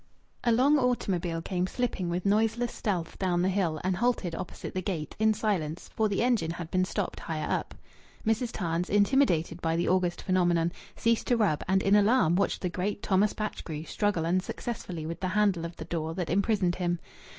[0.43, 4.81] A long automobile came slipping with noiseless stealth down the hill, and halted opposite the
[4.81, 7.75] gate, in silence, for the engine had been stopped higher up.
[8.25, 8.49] Mrs.
[8.51, 13.03] Tams, intimidated by the august phenomenon, ceased to rub, and in alarm watched the great
[13.03, 16.97] Thomas Batchgrew struggle unsuccessfully with the handle of the door that imprisoned him.